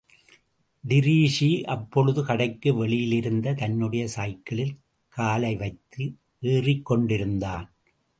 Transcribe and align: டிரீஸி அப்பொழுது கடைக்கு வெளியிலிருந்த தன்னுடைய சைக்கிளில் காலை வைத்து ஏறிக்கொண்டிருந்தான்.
டிரீஸி 0.83 1.49
அப்பொழுது 1.63 2.25
கடைக்கு 2.25 2.69
வெளியிலிருந்த 2.85 3.53
தன்னுடைய 3.53 4.07
சைக்கிளில் 4.07 4.73
காலை 5.13 5.55
வைத்து 5.55 6.05
ஏறிக்கொண்டிருந்தான். 6.41 7.67